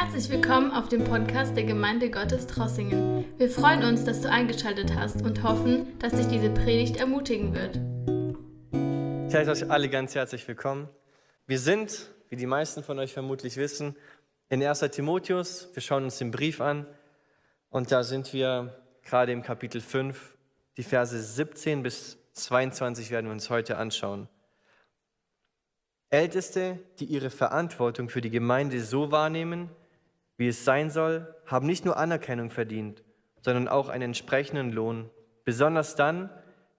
[0.00, 3.24] Herzlich willkommen auf dem Podcast der Gemeinde Gottes Trossingen.
[3.36, 7.80] Wir freuen uns, dass du eingeschaltet hast und hoffen, dass dich diese Predigt ermutigen wird.
[9.28, 10.88] Ich heiße euch alle ganz herzlich willkommen.
[11.48, 13.96] Wir sind, wie die meisten von euch vermutlich wissen,
[14.48, 14.78] in 1.
[14.92, 15.68] Timotheus.
[15.74, 16.86] Wir schauen uns den Brief an
[17.68, 20.36] und da sind wir gerade im Kapitel 5.
[20.76, 24.28] Die Verse 17 bis 22 werden wir uns heute anschauen.
[26.08, 29.70] Älteste, die ihre Verantwortung für die Gemeinde so wahrnehmen,
[30.38, 33.04] wie es sein soll, haben nicht nur Anerkennung verdient,
[33.42, 35.10] sondern auch einen entsprechenden Lohn,
[35.44, 36.30] besonders dann,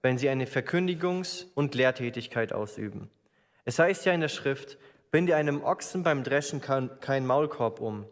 [0.02, 3.08] wenn sie eine Verkündigungs- und Lehrtätigkeit ausüben.
[3.64, 4.78] Es heißt ja in der Schrift,
[5.12, 8.06] binde einem Ochsen beim Dreschen kein Maulkorb um.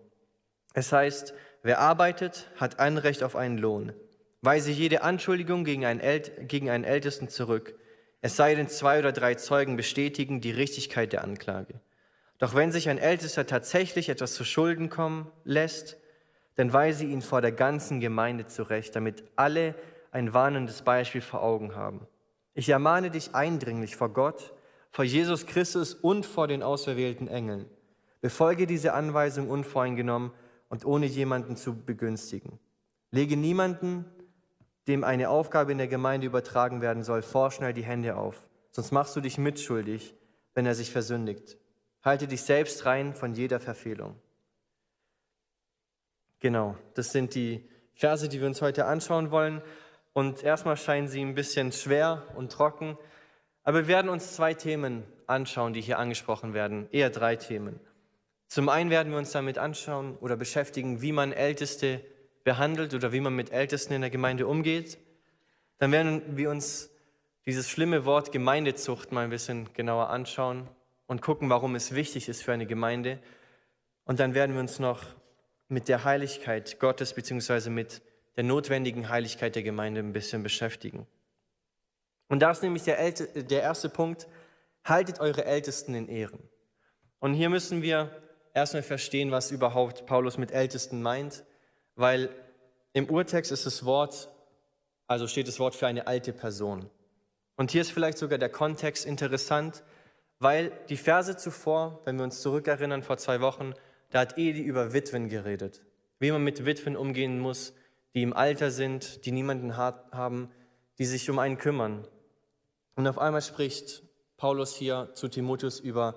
[0.75, 3.92] Es heißt, wer arbeitet, hat Anrecht auf einen Lohn.
[4.42, 6.01] Weise jede Anschuldigung gegen einen,
[6.47, 7.75] gegen einen Ältesten zurück
[8.20, 11.80] es sei denn, zwei oder drei Zeugen bestätigen die Richtigkeit der Anklage.
[12.38, 15.97] Doch wenn sich ein Ältester tatsächlich etwas zu Schulden kommen lässt,
[16.55, 19.75] dann weise ihn vor der ganzen Gemeinde zurecht, damit alle
[20.11, 22.06] ein warnendes Beispiel vor Augen haben.
[22.55, 24.55] Ich ermahne dich eindringlich vor Gott,
[24.91, 27.66] vor Jesus Christus und vor den auserwählten Engeln.
[28.20, 30.33] Befolge diese Anweisung unvoreingenommen
[30.69, 32.59] und ohne jemanden zu begünstigen.
[33.11, 34.05] Lege niemanden
[34.89, 39.14] dem eine Aufgabe in der Gemeinde übertragen werden soll, vorschnell die Hände auf, sonst machst
[39.14, 40.14] du dich mitschuldig,
[40.55, 41.59] wenn er sich versündigt.
[42.09, 44.17] Halte dich selbst rein von jeder Verfehlung.
[46.41, 49.61] Genau, das sind die Verse, die wir uns heute anschauen wollen.
[50.15, 52.97] Und erstmal scheinen sie ein bisschen schwer und trocken,
[53.62, 57.78] aber wir werden uns zwei Themen anschauen, die hier angesprochen werden, eher drei Themen.
[58.47, 62.00] Zum einen werden wir uns damit anschauen oder beschäftigen, wie man Älteste
[62.43, 64.97] behandelt oder wie man mit Ältesten in der Gemeinde umgeht,
[65.77, 66.89] dann werden wir uns
[67.45, 70.70] dieses schlimme Wort Gemeindezucht mal ein bisschen genauer anschauen
[71.09, 73.19] und gucken, warum es wichtig ist für eine Gemeinde.
[74.05, 75.03] Und dann werden wir uns noch
[75.67, 77.71] mit der Heiligkeit Gottes bzw.
[77.71, 78.00] mit
[78.37, 81.09] der notwendigen Heiligkeit der Gemeinde ein bisschen beschäftigen.
[82.28, 84.28] Und da ist nämlich der, Älte, der erste Punkt,
[84.84, 86.49] haltet eure Ältesten in Ehren.
[87.19, 88.11] Und hier müssen wir
[88.55, 91.43] erstmal verstehen, was überhaupt Paulus mit Ältesten meint
[91.99, 92.31] weil
[92.93, 94.31] im Urtext ist das Wort,
[95.09, 96.88] also steht das Wort für eine alte Person.
[97.56, 99.82] Und hier ist vielleicht sogar der Kontext interessant,
[100.38, 103.75] weil die Verse zuvor, wenn wir uns zurückerinnern vor zwei Wochen,
[104.10, 105.82] da hat Eli über Witwen geredet,
[106.19, 107.75] wie man mit Witwen umgehen muss,
[108.15, 110.50] die im Alter sind, die niemanden haben,
[110.99, 112.06] die sich um einen kümmern.
[112.94, 114.03] Und auf einmal spricht
[114.37, 116.16] Paulus hier zu Timotheus über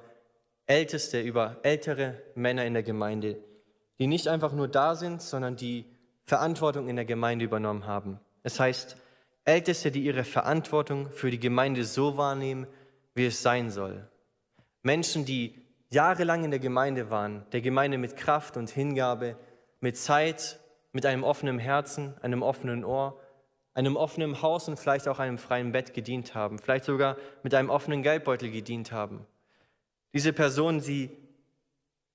[0.67, 3.37] Älteste, über ältere Männer in der Gemeinde,
[3.99, 5.85] die nicht einfach nur da sind, sondern die
[6.23, 8.19] Verantwortung in der Gemeinde übernommen haben.
[8.43, 8.95] Es heißt,
[9.43, 12.67] Älteste, die ihre Verantwortung für die Gemeinde so wahrnehmen,
[13.15, 14.07] wie es sein soll.
[14.83, 15.55] Menschen, die
[15.89, 19.37] jahrelang in der Gemeinde waren, der Gemeinde mit Kraft und Hingabe,
[19.79, 20.59] mit Zeit,
[20.91, 23.19] mit einem offenen Herzen, einem offenen Ohr,
[23.73, 27.69] einem offenen Haus und vielleicht auch einem freien Bett gedient haben, vielleicht sogar mit einem
[27.69, 29.25] offenen Geldbeutel gedient haben.
[30.13, 31.09] Diese Personen, sie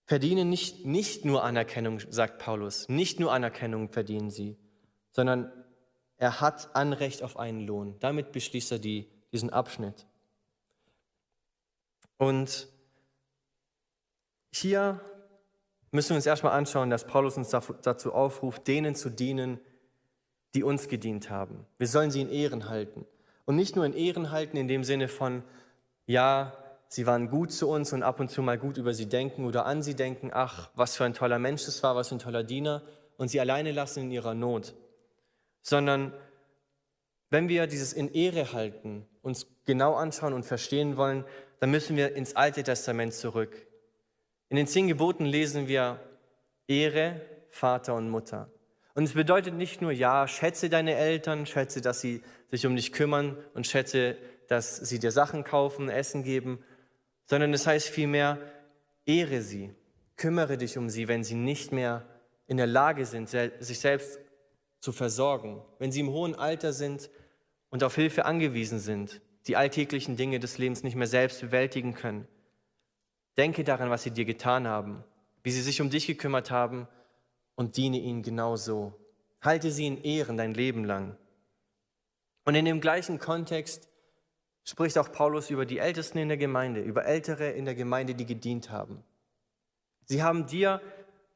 [0.04, 4.56] verdienen nicht, nicht nur Anerkennung, sagt Paulus, nicht nur Anerkennung verdienen sie,
[5.12, 5.50] sondern
[6.18, 7.96] er hat Anrecht auf einen Lohn.
[8.00, 10.06] Damit beschließt er die, diesen Abschnitt.
[12.18, 12.68] Und
[14.52, 15.00] hier
[15.90, 19.60] müssen wir uns erstmal anschauen, dass Paulus uns dazu aufruft, denen zu dienen,
[20.54, 21.66] die uns gedient haben.
[21.78, 23.06] Wir sollen sie in Ehren halten.
[23.44, 25.42] Und nicht nur in Ehren halten in dem Sinne von,
[26.06, 26.56] ja,
[26.88, 29.66] sie waren gut zu uns und ab und zu mal gut über sie denken oder
[29.66, 32.44] an sie denken, ach, was für ein toller Mensch es war, was für ein toller
[32.44, 32.82] Diener,
[33.16, 34.74] und sie alleine lassen in ihrer Not.
[35.62, 36.12] Sondern
[37.30, 41.24] wenn wir dieses in Ehre halten, uns genau anschauen und verstehen wollen,
[41.60, 43.66] dann müssen wir ins Alte Testament zurück.
[44.48, 46.00] In den zehn Geboten lesen wir
[46.68, 48.50] Ehre, Vater und Mutter.
[48.94, 52.92] Und es bedeutet nicht nur, ja, schätze deine Eltern, schätze, dass sie sich um dich
[52.92, 54.16] kümmern und schätze,
[54.48, 56.64] dass sie dir Sachen kaufen, Essen geben,
[57.26, 58.38] sondern es heißt vielmehr,
[59.04, 59.74] ehre sie,
[60.16, 62.06] kümmere dich um sie, wenn sie nicht mehr
[62.46, 64.18] in der Lage sind, sich selbst
[64.80, 67.10] zu versorgen, wenn sie im hohen Alter sind
[67.70, 72.26] und auf Hilfe angewiesen sind, die alltäglichen Dinge des Lebens nicht mehr selbst bewältigen können.
[73.36, 75.04] Denke daran, was sie dir getan haben,
[75.42, 76.88] wie sie sich um dich gekümmert haben
[77.54, 78.94] und diene ihnen genauso.
[79.42, 81.16] Halte sie in Ehren dein Leben lang.
[82.44, 83.88] Und in dem gleichen Kontext
[84.64, 88.26] spricht auch Paulus über die Ältesten in der Gemeinde, über Ältere in der Gemeinde, die
[88.26, 89.04] gedient haben.
[90.04, 90.80] Sie haben dir,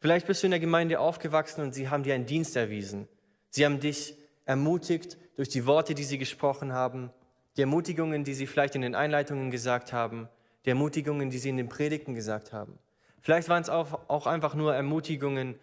[0.00, 3.08] vielleicht bist du in der Gemeinde aufgewachsen und sie haben dir einen Dienst erwiesen.
[3.50, 7.12] Sie haben dich ermutigt durch die Worte, die sie gesprochen haben,
[7.56, 10.28] die Ermutigungen, die sie vielleicht in den Einleitungen gesagt haben,
[10.64, 12.78] die Ermutigungen, die sie in den Predigten gesagt haben.
[13.22, 15.58] Vielleicht waren es auch, auch einfach nur Ermutigungen,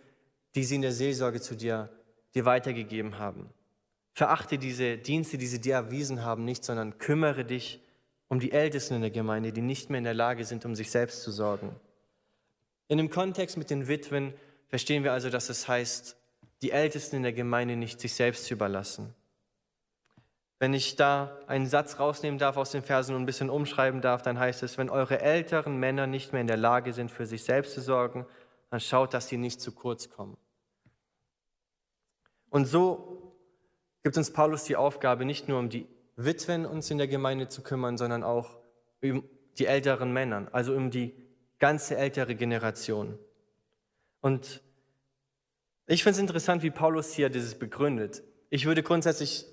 [0.55, 1.89] die sie in der Seelsorge zu dir,
[2.35, 3.49] dir weitergegeben haben.
[4.13, 7.83] Verachte diese Dienste, die sie dir erwiesen haben, nicht, sondern kümmere dich
[8.27, 10.91] um die Ältesten in der Gemeinde, die nicht mehr in der Lage sind, um sich
[10.91, 11.75] selbst zu sorgen.
[12.87, 14.33] In dem Kontext mit den Witwen
[14.67, 16.17] verstehen wir also, dass es heißt,
[16.61, 19.13] die Ältesten in der Gemeinde nicht sich selbst zu überlassen.
[20.59, 24.23] Wenn ich da einen Satz rausnehmen darf aus den Versen und ein bisschen umschreiben darf,
[24.23, 27.43] dann heißt es, wenn eure älteren Männer nicht mehr in der Lage sind, für sich
[27.43, 28.25] selbst zu sorgen,
[28.71, 30.37] dann schaut, dass sie nicht zu kurz kommen.
[32.49, 33.35] Und so
[34.03, 37.61] gibt uns Paulus die Aufgabe, nicht nur um die Witwen uns in der Gemeinde zu
[37.61, 38.57] kümmern, sondern auch
[39.03, 39.23] um
[39.59, 41.13] die älteren Männer, also um die
[41.59, 43.19] ganze ältere Generation.
[44.21, 44.61] Und
[45.85, 48.23] ich finde es interessant, wie Paulus hier dieses begründet.
[48.49, 49.45] Ich würde grundsätzlich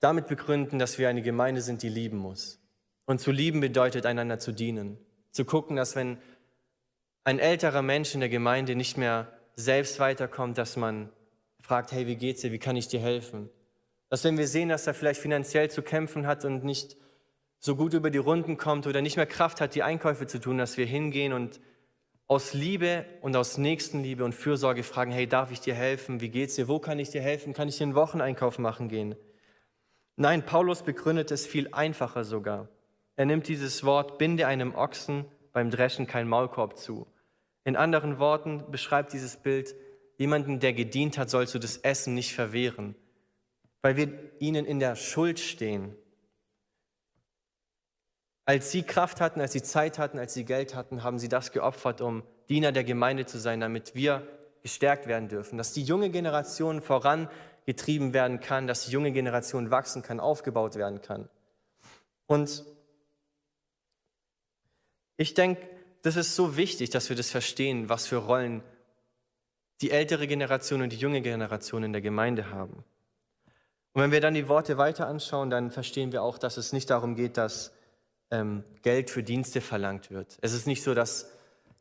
[0.00, 2.60] damit begründen, dass wir eine Gemeinde sind, die lieben muss.
[3.04, 4.98] Und zu lieben bedeutet, einander zu dienen.
[5.30, 6.18] Zu gucken, dass wenn
[7.24, 11.10] ein älterer Mensch in der Gemeinde nicht mehr selbst weiterkommt, dass man
[11.60, 13.50] fragt, hey, wie geht's dir, wie kann ich dir helfen?
[14.08, 16.96] Dass wenn wir sehen, dass er vielleicht finanziell zu kämpfen hat und nicht
[17.58, 20.58] so gut über die Runden kommt oder nicht mehr Kraft hat, die Einkäufe zu tun,
[20.58, 21.60] dass wir hingehen und
[22.26, 26.20] aus Liebe und aus Nächstenliebe und Fürsorge fragen, hey, darf ich dir helfen?
[26.20, 26.68] Wie geht's dir?
[26.68, 27.54] Wo kann ich dir helfen?
[27.54, 29.16] Kann ich dir einen Wocheneinkauf machen gehen?
[30.20, 32.68] Nein, Paulus begründet es viel einfacher sogar.
[33.14, 37.06] Er nimmt dieses Wort, binde einem Ochsen beim Dreschen kein Maulkorb zu.
[37.62, 39.76] In anderen Worten beschreibt dieses Bild,
[40.16, 42.96] jemanden, der gedient hat, sollst du das Essen nicht verwehren,
[43.80, 44.08] weil wir
[44.40, 45.94] ihnen in der Schuld stehen.
[48.44, 51.52] Als sie Kraft hatten, als sie Zeit hatten, als sie Geld hatten, haben sie das
[51.52, 54.26] geopfert, um Diener der Gemeinde zu sein, damit wir
[54.62, 57.30] gestärkt werden dürfen, dass die junge Generation voran
[57.68, 61.28] getrieben werden kann, dass die junge Generation wachsen kann, aufgebaut werden kann.
[62.26, 62.64] Und
[65.18, 65.68] ich denke,
[66.00, 68.62] das ist so wichtig, dass wir das verstehen, was für Rollen
[69.82, 72.84] die ältere Generation und die junge Generation in der Gemeinde haben.
[73.92, 76.88] Und wenn wir dann die Worte weiter anschauen, dann verstehen wir auch, dass es nicht
[76.88, 77.74] darum geht, dass
[78.30, 80.38] ähm, Geld für Dienste verlangt wird.
[80.40, 81.30] Es ist nicht so, dass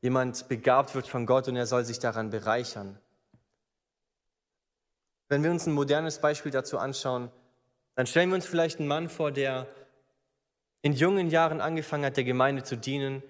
[0.01, 2.99] jemand begabt wird von Gott und er soll sich daran bereichern.
[5.29, 7.29] Wenn wir uns ein modernes Beispiel dazu anschauen,
[7.95, 9.67] dann stellen wir uns vielleicht einen Mann vor, der
[10.81, 13.23] in jungen Jahren angefangen hat, der Gemeinde zu dienen.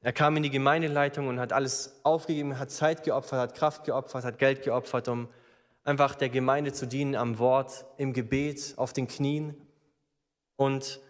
[0.00, 4.24] Er kam in die Gemeindeleitung und hat alles aufgegeben, hat Zeit geopfert, hat Kraft geopfert,
[4.24, 5.28] hat Geld geopfert, um
[5.84, 9.54] einfach der Gemeinde zu dienen am Wort, im Gebet, auf den Knien.
[10.56, 11.00] Und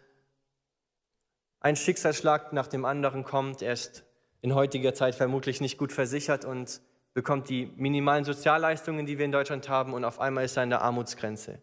[1.60, 3.62] ein Schicksalsschlag nach dem anderen kommt.
[3.62, 4.04] Er ist
[4.40, 6.80] in heutiger Zeit vermutlich nicht gut versichert und
[7.14, 10.70] bekommt die minimalen Sozialleistungen, die wir in Deutschland haben, und auf einmal ist er an
[10.70, 11.62] der Armutsgrenze.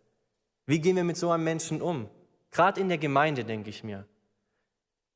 [0.66, 2.10] Wie gehen wir mit so einem Menschen um?
[2.52, 4.06] Gerade in der Gemeinde, denke ich mir.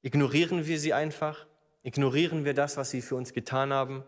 [0.01, 1.45] Ignorieren wir sie einfach?
[1.83, 4.03] Ignorieren wir das, was sie für uns getan haben?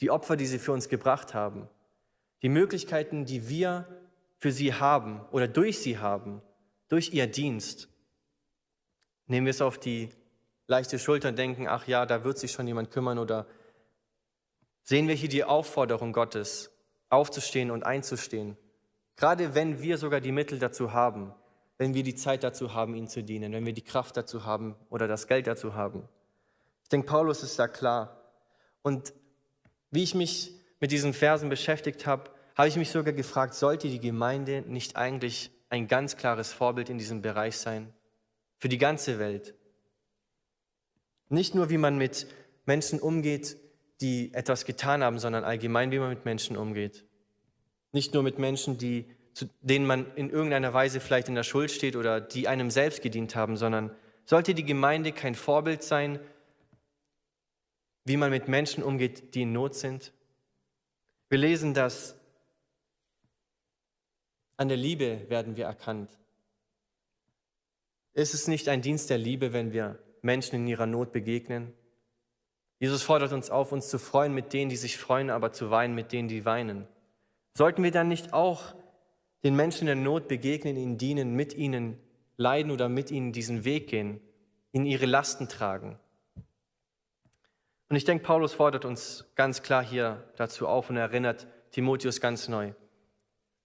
[0.00, 1.68] Die Opfer, die sie für uns gebracht haben?
[2.42, 3.86] Die Möglichkeiten, die wir
[4.38, 6.40] für sie haben oder durch sie haben,
[6.88, 7.88] durch ihr Dienst?
[9.26, 10.08] Nehmen wir es auf die
[10.66, 13.46] leichte Schulter und denken, ach ja, da wird sich schon jemand kümmern oder
[14.90, 16.72] sehen wir hier die Aufforderung Gottes,
[17.10, 18.56] aufzustehen und einzustehen.
[19.14, 21.32] Gerade wenn wir sogar die Mittel dazu haben,
[21.78, 24.74] wenn wir die Zeit dazu haben, ihn zu dienen, wenn wir die Kraft dazu haben
[24.88, 26.08] oder das Geld dazu haben.
[26.82, 28.32] Ich denke, Paulus ist da klar.
[28.82, 29.12] Und
[29.92, 34.00] wie ich mich mit diesen Versen beschäftigt habe, habe ich mich sogar gefragt, sollte die
[34.00, 37.94] Gemeinde nicht eigentlich ein ganz klares Vorbild in diesem Bereich sein?
[38.58, 39.54] Für die ganze Welt.
[41.28, 42.26] Nicht nur, wie man mit
[42.66, 43.56] Menschen umgeht,
[44.00, 47.04] die etwas getan haben, sondern allgemein, wie man mit Menschen umgeht.
[47.92, 51.70] Nicht nur mit Menschen, die, zu denen man in irgendeiner Weise vielleicht in der Schuld
[51.70, 53.90] steht oder die einem selbst gedient haben, sondern
[54.24, 56.20] sollte die Gemeinde kein Vorbild sein,
[58.04, 60.12] wie man mit Menschen umgeht, die in Not sind?
[61.28, 62.16] Wir lesen, dass
[64.56, 66.10] an der Liebe werden wir erkannt.
[68.12, 71.72] Ist es nicht ein Dienst der Liebe, wenn wir Menschen in ihrer Not begegnen?
[72.80, 75.94] Jesus fordert uns auf, uns zu freuen mit denen, die sich freuen, aber zu weinen
[75.94, 76.88] mit denen, die weinen.
[77.52, 78.74] Sollten wir dann nicht auch
[79.44, 82.00] den Menschen in der Not begegnen, ihnen dienen, mit ihnen
[82.38, 84.18] leiden oder mit ihnen diesen Weg gehen,
[84.72, 85.98] ihnen ihre Lasten tragen?
[87.90, 92.48] Und ich denke, Paulus fordert uns ganz klar hier dazu auf und erinnert Timotheus ganz
[92.48, 92.72] neu.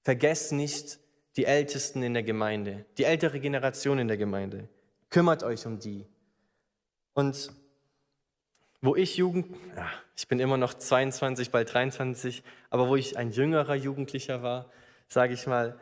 [0.03, 0.99] Vergesst nicht
[1.37, 4.67] die Ältesten in der Gemeinde, die ältere Generation in der Gemeinde.
[5.09, 6.05] Kümmert euch um die.
[7.13, 7.53] Und
[8.85, 13.31] wo ich Jugend, ja, ich bin immer noch 22, bald 23, aber wo ich ein
[13.31, 14.69] jüngerer Jugendlicher war,
[15.07, 15.79] sage ich mal,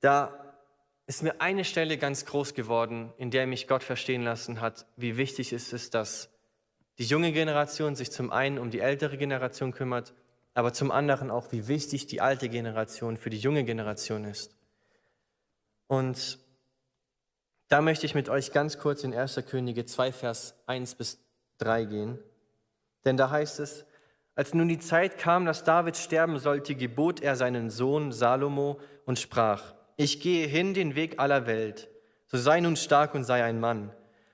[0.00, 0.36] da
[1.06, 5.16] ist mir eine Stelle ganz groß geworden, in der mich Gott verstehen lassen hat, wie
[5.16, 6.30] wichtig es ist, dass
[6.98, 10.12] die junge Generation sich zum einen um die ältere Generation kümmert,
[10.54, 14.56] aber zum anderen auch, wie wichtig die alte Generation für die junge Generation ist.
[15.86, 16.38] Und
[17.68, 19.40] da möchte ich mit euch ganz kurz in 1.
[19.48, 21.18] Könige 2, Vers 1 bis
[21.58, 22.18] 3 gehen.
[23.04, 23.84] Denn da heißt es,
[24.34, 29.18] als nun die Zeit kam, dass David sterben sollte, gebot er seinen Sohn Salomo und
[29.18, 31.88] sprach, ich gehe hin den Weg aller Welt,
[32.26, 33.92] so sei nun stark und sei ein Mann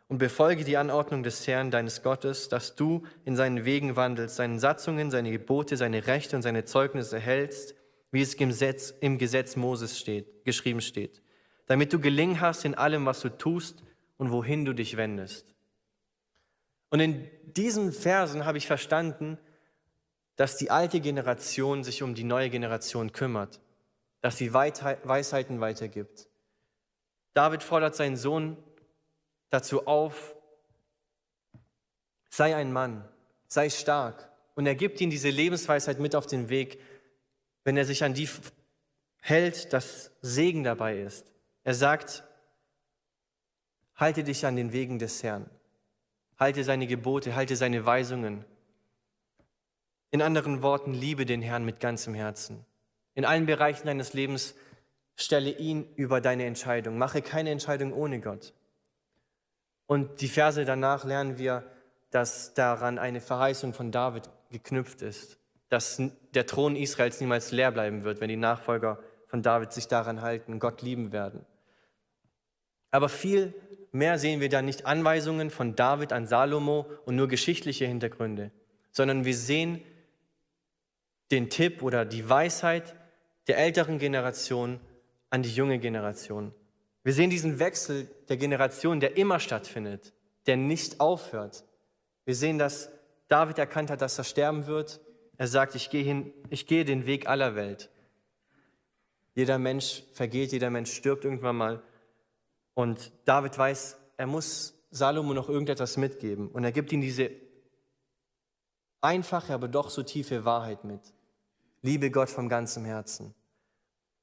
[0.08, 4.60] und befolge die Anordnung des Herrn deines Gottes, dass du in seinen Wegen wandelst, seinen
[4.60, 7.74] Satzungen, seine Gebote, seine Rechte und seine Zeugnisse hältst,
[8.12, 11.22] wie es im Gesetz, im Gesetz Moses steht, geschrieben steht,
[11.66, 13.82] damit du gelingen hast in allem, was du tust
[14.18, 15.55] und wohin du dich wendest.
[16.96, 19.36] Und in diesen Versen habe ich verstanden,
[20.36, 23.60] dass die alte Generation sich um die neue Generation kümmert,
[24.22, 26.26] dass sie Weisheiten weitergibt.
[27.34, 28.56] David fordert seinen Sohn
[29.50, 30.36] dazu auf,
[32.30, 33.06] sei ein Mann,
[33.46, 34.32] sei stark.
[34.54, 36.80] Und er gibt ihm diese Lebensweisheit mit auf den Weg,
[37.62, 38.26] wenn er sich an die
[39.20, 41.30] hält, dass Segen dabei ist.
[41.62, 42.24] Er sagt,
[43.96, 45.50] halte dich an den Wegen des Herrn,
[46.38, 48.44] halte seine Gebote, halte seine Weisungen.
[50.10, 52.64] In anderen Worten, liebe den Herrn mit ganzem Herzen.
[53.14, 54.54] In allen Bereichen deines Lebens
[55.16, 56.98] stelle ihn über deine Entscheidung.
[56.98, 58.52] Mache keine Entscheidung ohne Gott.
[59.86, 61.64] Und die Verse danach lernen wir,
[62.10, 65.38] dass daran eine Verheißung von David geknüpft ist,
[65.68, 66.00] dass
[66.34, 70.58] der Thron Israels niemals leer bleiben wird, wenn die Nachfolger von David sich daran halten,
[70.58, 71.44] Gott lieben werden.
[72.90, 73.54] Aber viel
[73.92, 78.50] mehr sehen wir da nicht Anweisungen von David an Salomo und nur geschichtliche Hintergründe,
[78.90, 79.82] sondern wir sehen
[81.30, 82.94] den Tipp oder die Weisheit
[83.46, 84.80] der älteren Generation
[85.30, 86.52] an die junge Generation.
[87.02, 90.12] Wir sehen diesen Wechsel der Generation, der immer stattfindet,
[90.46, 91.64] der nicht aufhört.
[92.24, 92.90] Wir sehen, dass
[93.28, 95.00] David erkannt hat, dass er sterben wird.
[95.36, 97.90] Er sagt, ich gehe, hin, ich gehe den Weg aller Welt.
[99.34, 101.82] Jeder Mensch vergeht, jeder Mensch stirbt irgendwann mal.
[102.76, 106.48] Und David weiß, er muss Salomo noch irgendetwas mitgeben.
[106.48, 107.30] Und er gibt ihm diese
[109.00, 111.00] einfache, aber doch so tiefe Wahrheit mit.
[111.80, 113.34] Liebe Gott vom ganzen Herzen.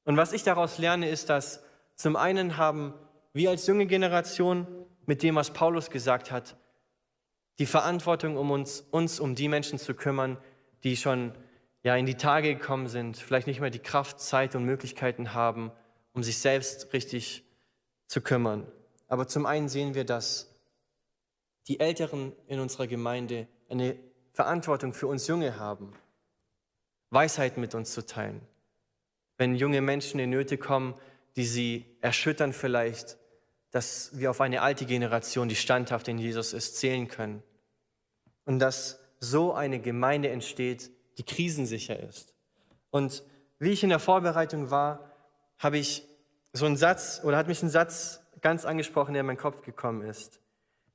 [0.06, 1.64] Und was ich daraus lerne, ist, dass
[1.96, 2.94] zum einen haben
[3.34, 4.68] wir als junge Generation
[5.08, 6.56] mit dem, was Paulus gesagt hat,
[7.58, 10.38] die Verantwortung, um uns, uns um die Menschen zu kümmern,
[10.84, 11.34] die schon
[11.82, 15.72] ja, in die Tage gekommen sind, vielleicht nicht mehr die Kraft, Zeit und Möglichkeiten haben,
[16.14, 17.44] um sich selbst richtig
[18.08, 18.68] zu kümmern.
[19.08, 20.50] Aber zum einen sehen wir, dass
[21.68, 23.96] die Älteren in unserer Gemeinde eine
[24.34, 25.94] Verantwortung für uns Junge haben,
[27.10, 28.42] Weisheit mit uns zu teilen.
[29.38, 30.96] Wenn junge Menschen in Nöte kommen,
[31.36, 33.18] die sie erschüttern vielleicht,
[33.72, 37.42] dass wir auf eine alte Generation, die standhaft in Jesus ist, zählen können.
[38.46, 42.34] Und dass so eine Gemeinde entsteht, die krisensicher ist.
[42.92, 43.24] Und
[43.58, 45.12] wie ich in der Vorbereitung war,
[45.58, 46.08] habe ich
[46.54, 50.02] so einen Satz oder hat mich ein Satz ganz angesprochen, der in meinen Kopf gekommen
[50.04, 50.40] ist.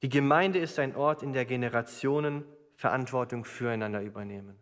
[0.03, 2.45] Die Gemeinde ist ein Ort, in der Generationen
[2.77, 4.57] Verantwortung füreinander übernehmen.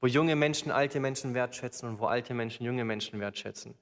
[0.00, 3.74] Wo junge Menschen alte Menschen wertschätzen und wo alte Menschen junge Menschen wertschätzen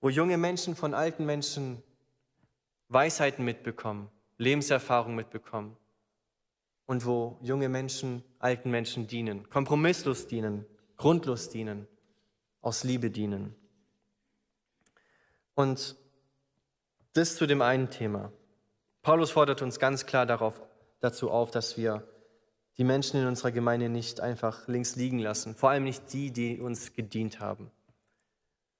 [0.00, 1.82] wo junge Menschen von alten Menschen
[2.88, 5.76] Weisheiten mitbekommen, Lebenserfahrung mitbekommen
[6.86, 10.64] und wo junge Menschen alten Menschen dienen, kompromisslos dienen,
[10.96, 11.86] grundlos dienen,
[12.60, 13.54] aus Liebe dienen.
[15.58, 15.96] Und
[17.14, 18.30] das zu dem einen Thema.
[19.02, 20.62] Paulus fordert uns ganz klar darauf,
[21.00, 22.06] dazu auf, dass wir
[22.76, 26.60] die Menschen in unserer Gemeinde nicht einfach links liegen lassen, vor allem nicht die, die
[26.60, 27.72] uns gedient haben.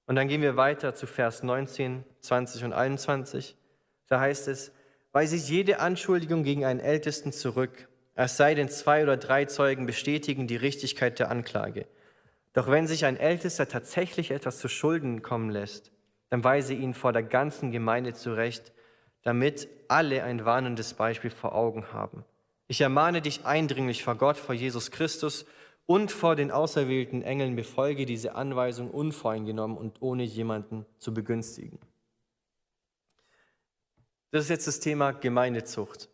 [0.05, 3.57] Und dann gehen wir weiter zu Vers 19, 20 und 21.
[4.07, 4.71] Da heißt es,
[5.11, 10.47] weise jede Anschuldigung gegen einen Ältesten zurück, es sei denn zwei oder drei Zeugen bestätigen
[10.47, 11.87] die Richtigkeit der Anklage.
[12.53, 15.91] Doch wenn sich ein Ältester tatsächlich etwas zu Schulden kommen lässt,
[16.29, 18.71] dann weise ihn vor der ganzen Gemeinde zurecht,
[19.23, 22.23] damit alle ein warnendes Beispiel vor Augen haben.
[22.67, 25.45] Ich ermahne dich eindringlich vor Gott, vor Jesus Christus
[25.85, 31.79] und vor den auserwählten Engeln befolge diese Anweisung unvoreingenommen und ohne jemanden zu begünstigen.
[34.31, 36.09] Das ist jetzt das Thema Gemeindezucht.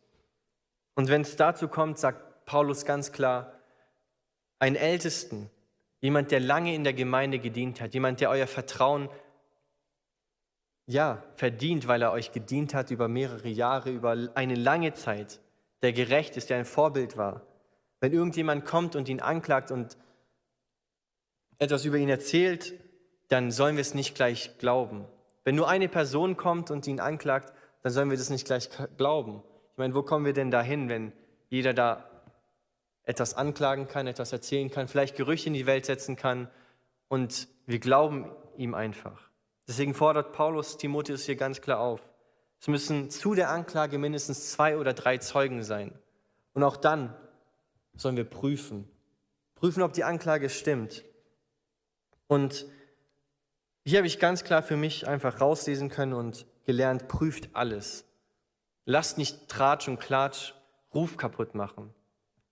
[0.96, 3.60] Und wenn es dazu kommt, sagt Paulus ganz klar,
[4.60, 5.50] ein Ältesten,
[6.00, 9.10] jemand, der lange in der Gemeinde gedient hat, jemand, der euer Vertrauen
[10.88, 15.40] ja, verdient, weil er euch gedient hat über mehrere Jahre, über eine lange Zeit,
[15.82, 17.42] der gerecht ist, der ein Vorbild war,
[18.00, 19.98] wenn irgendjemand kommt und ihn anklagt und
[21.58, 22.74] etwas über ihn erzählt,
[23.30, 25.06] dann sollen wir es nicht gleich glauben.
[25.44, 29.42] Wenn nur eine Person kommt und ihn anklagt, dann sollen wir das nicht gleich glauben.
[29.72, 31.14] Ich meine, wo kommen wir denn dahin, wenn
[31.50, 32.10] jeder da
[33.04, 36.50] etwas anklagen kann, etwas erzählen kann, vielleicht Gerüche in die Welt setzen kann
[37.08, 39.30] und wir glauben ihm einfach.
[39.68, 42.02] Deswegen fordert Paulus Timotheus hier ganz klar auf.
[42.60, 45.98] Es müssen zu der Anklage mindestens zwei oder drei Zeugen sein.
[46.54, 47.16] Und auch dann
[47.96, 48.88] sollen wir prüfen.
[49.56, 51.04] Prüfen, ob die Anklage stimmt.
[52.28, 52.66] Und
[53.84, 58.06] hier habe ich ganz klar für mich einfach rauslesen können und gelernt, prüft alles.
[58.86, 60.54] Lasst nicht Tratsch und Klatsch
[60.94, 61.94] Ruf kaputt machen.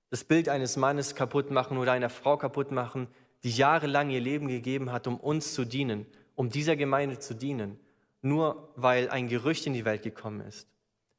[0.09, 3.07] Das Bild eines Mannes kaputt machen oder einer Frau kaputt machen,
[3.43, 7.79] die jahrelang ihr Leben gegeben hat, um uns zu dienen, um dieser Gemeinde zu dienen,
[8.21, 10.67] nur weil ein Gerücht in die Welt gekommen ist.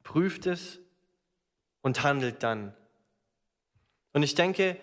[0.03, 0.81] Prüft es
[1.83, 2.75] und handelt dann.
[4.13, 4.77] Und ich denke,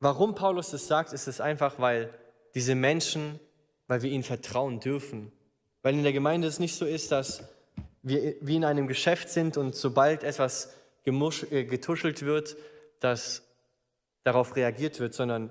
[0.00, 2.12] warum Paulus das sagt, ist es einfach, weil
[2.54, 3.38] diese Menschen,
[3.86, 5.30] weil wir ihnen vertrauen dürfen.
[5.82, 7.44] Weil in der Gemeinde es nicht so ist, dass
[8.02, 12.56] wir wie in einem Geschäft sind und sobald etwas äh, getuschelt wird,
[12.98, 13.42] dass
[14.24, 15.50] darauf reagiert wird, sondern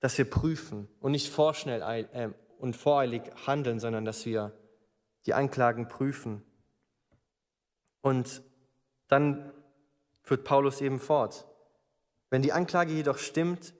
[0.00, 1.82] dass wir prüfen und nicht vorschnell
[2.12, 2.28] äh,
[2.58, 4.52] und voreilig handeln, sondern dass wir
[5.26, 6.42] die Anklagen prüfen.
[8.00, 8.42] Und
[9.08, 9.52] dann
[10.22, 11.46] führt Paulus eben fort.
[12.30, 13.74] Wenn die Anklage jedoch stimmt,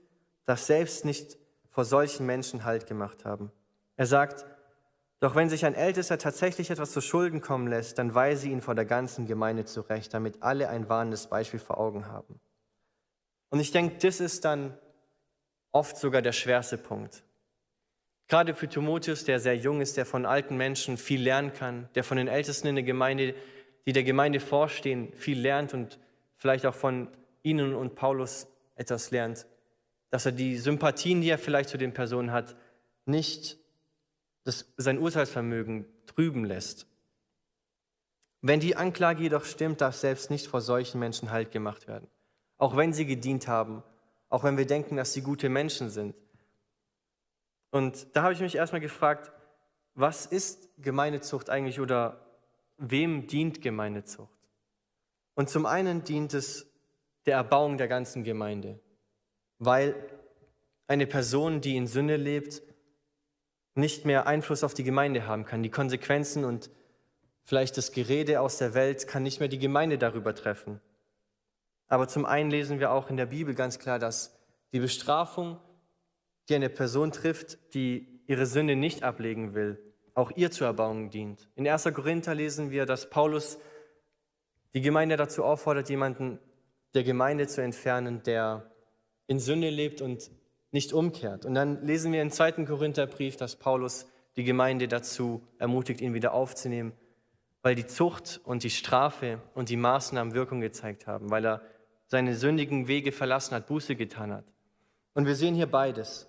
[0.46, 1.36] dass selbst nicht
[1.68, 3.52] vor solchen Menschen Halt gemacht haben.
[3.96, 4.46] Er sagt,
[5.20, 8.74] doch wenn sich ein Ältester tatsächlich etwas zu Schulden kommen lässt, dann weise ihn vor
[8.74, 12.40] der ganzen Gemeinde zurecht, damit alle ein warnendes Beispiel vor Augen haben.
[13.50, 14.78] Und ich denke, das ist dann
[15.72, 17.24] oft sogar der schwerste Punkt.
[18.28, 22.04] Gerade für Timotheus, der sehr jung ist, der von alten Menschen viel lernen kann, der
[22.04, 23.34] von den Ältesten in der Gemeinde,
[23.86, 25.98] die der Gemeinde vorstehen, viel lernt und
[26.36, 27.08] vielleicht auch von
[27.42, 29.46] ihnen und Paulus etwas lernt,
[30.10, 32.54] dass er die Sympathien, die er vielleicht zu den Personen hat,
[33.06, 33.56] nicht
[34.44, 36.86] das, sein Urteilsvermögen trüben lässt.
[38.42, 42.08] Wenn die Anklage jedoch stimmt, darf selbst nicht vor solchen Menschen Halt gemacht werden.
[42.58, 43.82] Auch wenn sie gedient haben,
[44.28, 46.14] auch wenn wir denken, dass sie gute Menschen sind.
[47.70, 49.32] Und da habe ich mich erstmal gefragt,
[49.94, 52.24] was ist Gemeindezucht eigentlich oder
[52.76, 54.32] wem dient Gemeindezucht?
[55.34, 56.66] Und zum einen dient es
[57.26, 58.80] der Erbauung der ganzen Gemeinde,
[59.58, 59.94] weil
[60.86, 62.62] eine Person, die in Sünde lebt,
[63.74, 65.62] nicht mehr Einfluss auf die Gemeinde haben kann.
[65.62, 66.70] Die Konsequenzen und
[67.44, 70.80] vielleicht das Gerede aus der Welt kann nicht mehr die Gemeinde darüber treffen.
[71.86, 74.36] Aber zum einen lesen wir auch in der Bibel ganz klar, dass
[74.72, 75.58] die Bestrafung,
[76.48, 79.78] die eine Person trifft, die ihre Sünde nicht ablegen will,
[80.14, 81.48] auch ihr zur Erbauung dient.
[81.54, 81.84] In 1.
[81.94, 83.58] Korinther lesen wir, dass Paulus
[84.74, 86.38] die Gemeinde dazu auffordert, jemanden
[86.94, 88.70] der Gemeinde zu entfernen, der
[89.26, 90.30] in Sünde lebt und
[90.70, 91.46] nicht umkehrt.
[91.46, 94.06] Und dann lesen wir im zweiten Korintherbrief, dass Paulus
[94.36, 96.92] die Gemeinde dazu ermutigt, ihn wieder aufzunehmen,
[97.62, 101.62] weil die Zucht und die Strafe und die Maßnahmen Wirkung gezeigt haben, weil er
[102.06, 104.44] seine sündigen Wege verlassen hat, Buße getan hat.
[105.14, 106.28] Und wir sehen hier beides.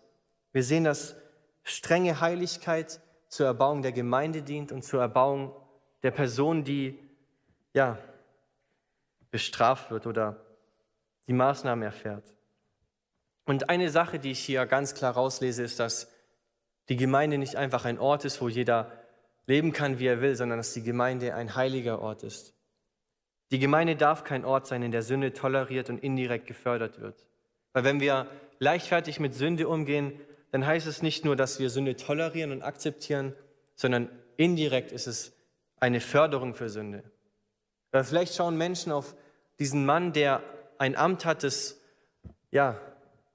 [0.51, 1.15] Wir sehen, dass
[1.63, 5.55] strenge Heiligkeit zur Erbauung der Gemeinde dient und zur Erbauung
[6.03, 6.97] der Person, die
[7.73, 7.97] ja
[9.31, 10.43] bestraft wird oder
[11.27, 12.33] die Maßnahmen erfährt.
[13.45, 16.12] Und eine Sache, die ich hier ganz klar rauslese, ist, dass
[16.89, 18.91] die Gemeinde nicht einfach ein Ort ist, wo jeder
[19.45, 22.53] leben kann, wie er will, sondern dass die Gemeinde ein heiliger Ort ist.
[23.51, 27.25] Die Gemeinde darf kein Ort sein, in der Sünde toleriert und indirekt gefördert wird.
[27.73, 28.27] Weil wenn wir
[28.59, 30.19] leichtfertig mit Sünde umgehen,
[30.51, 33.33] dann heißt es nicht nur, dass wir Sünde tolerieren und akzeptieren,
[33.75, 35.33] sondern indirekt ist es
[35.79, 37.03] eine Förderung für Sünde.
[37.91, 39.15] Weil vielleicht schauen Menschen auf
[39.59, 40.43] diesen Mann, der
[40.77, 41.77] ein Amt hat, das
[42.51, 42.79] ja,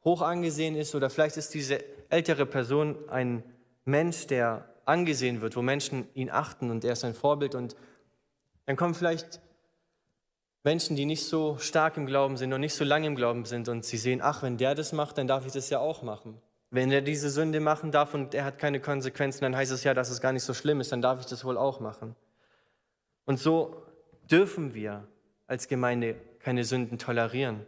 [0.04, 1.78] hoch angesehen ist oder vielleicht ist diese
[2.10, 3.42] ältere Person ein
[3.84, 7.76] Mensch, der angesehen wird, wo Menschen ihn achten und er ist ein Vorbild und
[8.66, 9.40] dann kommen vielleicht
[10.62, 13.68] Menschen, die nicht so stark im Glauben sind und nicht so lange im Glauben sind
[13.68, 16.40] und sie sehen, ach, wenn der das macht, dann darf ich das ja auch machen.
[16.74, 19.94] Wenn er diese Sünde machen darf und er hat keine Konsequenzen, dann heißt es ja,
[19.94, 22.16] dass es gar nicht so schlimm ist, dann darf ich das wohl auch machen.
[23.26, 23.86] Und so
[24.28, 25.06] dürfen wir
[25.46, 27.64] als Gemeinde keine Sünden tolerieren.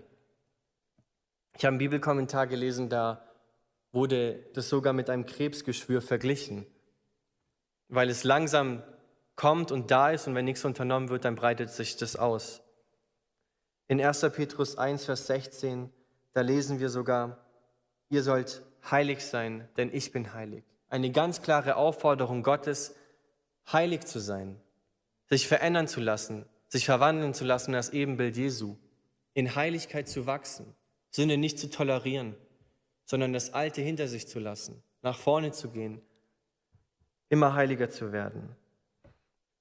[1.57, 3.25] Ich habe einen Bibelkommentar gelesen, da
[3.92, 6.66] wurde das sogar mit einem Krebsgeschwür verglichen,
[7.87, 8.83] weil es langsam
[9.37, 12.61] kommt und da ist und wenn nichts unternommen wird, dann breitet sich das aus.
[13.87, 14.23] In 1.
[14.33, 15.92] Petrus 1, Vers 16,
[16.33, 17.38] da lesen wir sogar,
[18.09, 20.64] ihr sollt heilig sein, denn ich bin heilig.
[20.88, 22.94] Eine ganz klare Aufforderung Gottes,
[23.72, 24.61] heilig zu sein,
[25.29, 28.77] sich verändern zu lassen, sich verwandeln zu lassen in das Ebenbild Jesu,
[29.35, 30.75] in Heiligkeit zu wachsen.
[31.11, 32.35] Sünde nicht zu tolerieren,
[33.05, 36.01] sondern das Alte hinter sich zu lassen, nach vorne zu gehen,
[37.29, 38.55] immer heiliger zu werden.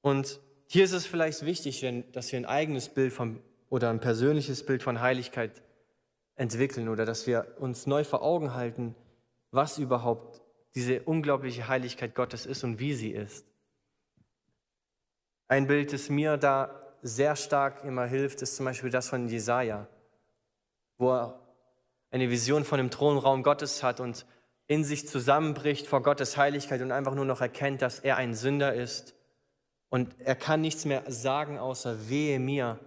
[0.02, 4.66] Und hier ist es vielleicht wichtig, dass wir ein eigenes Bild vom oder ein persönliches
[4.66, 5.64] Bild von Heiligkeit
[6.36, 8.96] entwickeln oder dass wir uns neu vor Augen halten,
[9.56, 10.42] was überhaupt
[10.76, 13.46] diese unglaubliche Heiligkeit Gottes ist und wie sie ist.
[15.48, 19.88] Ein Bild, das mir da sehr stark immer hilft, ist zum Beispiel das von Jesaja,
[20.98, 21.40] wo er
[22.12, 24.26] eine Vision von dem Thronraum Gottes hat und
[24.68, 28.74] in sich zusammenbricht vor Gottes Heiligkeit und einfach nur noch erkennt, dass er ein Sünder
[28.74, 29.16] ist
[29.90, 32.80] und er kann nichts mehr sagen außer wehe mir.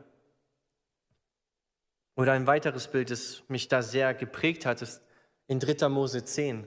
[2.17, 5.01] Oder ein weiteres Bild, das mich da sehr geprägt hat, ist
[5.49, 5.89] in 3.
[5.89, 6.67] Mose 10.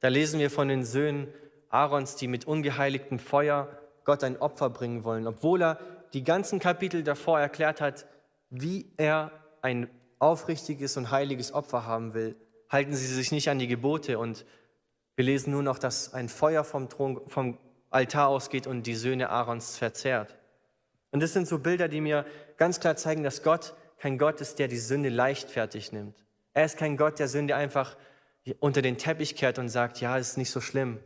[0.00, 1.28] Da lesen wir von den Söhnen
[1.70, 3.68] Aarons, die mit ungeheiligtem Feuer
[4.04, 5.78] Gott ein Opfer bringen wollen, obwohl er
[6.12, 8.06] die ganzen Kapitel davor erklärt hat,
[8.50, 12.36] wie er ein aufrichtiges und heiliges Opfer haben will,
[12.70, 14.46] halten sie sich nicht an die Gebote und
[15.16, 17.58] wir lesen nur noch, dass ein Feuer vom, Thron, vom
[17.90, 20.36] Altar ausgeht und die Söhne Aarons verzehrt.
[21.10, 22.24] Und das sind so Bilder, die mir
[22.56, 26.24] ganz klar zeigen, dass Gott kein Gott ist, der die Sünde leichtfertig nimmt.
[26.52, 27.96] Er ist kein Gott, der Sünde einfach
[28.60, 30.98] unter den Teppich kehrt und sagt, ja, ist nicht so schlimm.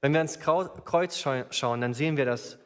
[0.00, 2.58] Wenn wir ans Kreuz schauen, dann sehen wir, dass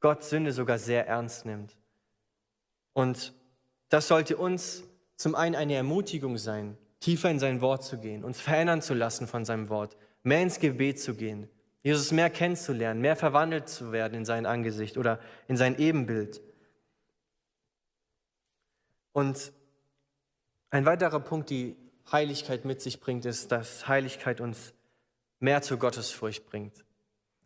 [0.00, 1.76] Gott Sünde sogar sehr ernst nimmt.
[2.92, 3.34] Und
[3.88, 4.84] das sollte uns
[5.16, 9.26] zum einen eine Ermutigung sein, tiefer in sein Wort zu gehen, uns verändern zu lassen
[9.26, 11.48] von seinem Wort, mehr ins Gebet zu gehen,
[11.82, 16.40] Jesus mehr kennenzulernen, mehr verwandelt zu werden in sein Angesicht oder in sein Ebenbild.
[19.12, 19.52] Und
[20.70, 21.76] ein weiterer Punkt, die
[22.12, 24.74] Heiligkeit mit sich bringt, ist, dass Heiligkeit uns
[25.40, 26.84] mehr zur Gottesfurcht bringt.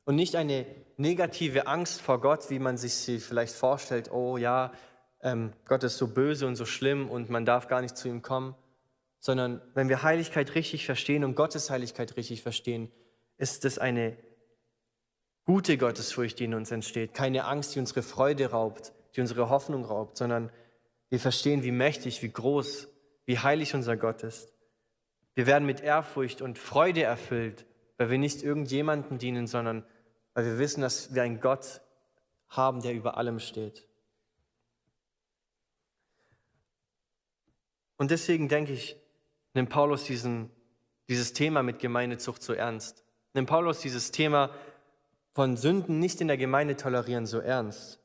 [0.04, 4.72] Und nicht eine negative Angst vor Gott, wie man sich sie vielleicht vorstellt, oh ja,
[5.22, 8.22] ähm, Gott ist so böse und so schlimm und man darf gar nicht zu ihm
[8.22, 8.56] kommen,
[9.20, 12.90] sondern wenn wir Heiligkeit richtig verstehen und Gottes Heiligkeit richtig verstehen,
[13.38, 14.16] ist es eine
[15.44, 19.84] gute Gottesfurcht, die in uns entsteht, keine Angst, die unsere Freude raubt, die unsere Hoffnung
[19.84, 20.50] raubt, sondern
[21.08, 22.88] wir verstehen, wie mächtig, wie groß,
[23.26, 24.51] wie heilig unser Gott ist.
[25.34, 27.66] Wir werden mit Ehrfurcht und Freude erfüllt,
[27.96, 29.84] weil wir nicht irgendjemanden dienen, sondern
[30.34, 31.80] weil wir wissen, dass wir einen Gott
[32.48, 33.86] haben, der über allem steht.
[37.96, 38.96] Und deswegen denke ich,
[39.54, 40.50] nimmt Paulus diesen,
[41.08, 43.04] dieses Thema mit Gemeindezucht so ernst.
[43.34, 44.50] Nimmt Paulus dieses Thema
[45.34, 48.00] von Sünden nicht in der Gemeinde tolerieren so ernst.